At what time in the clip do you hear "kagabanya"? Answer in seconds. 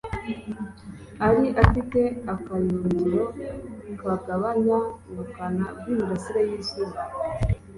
3.99-4.79